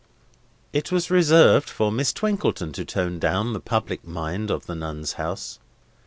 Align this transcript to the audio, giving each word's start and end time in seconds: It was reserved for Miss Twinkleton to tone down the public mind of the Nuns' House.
It 0.73 0.91
was 0.91 1.11
reserved 1.11 1.69
for 1.69 1.91
Miss 1.91 2.11
Twinkleton 2.11 2.71
to 2.73 2.83
tone 2.85 3.19
down 3.19 3.53
the 3.53 3.59
public 3.59 4.03
mind 4.03 4.49
of 4.49 4.65
the 4.65 4.73
Nuns' 4.73 5.13
House. 5.13 5.59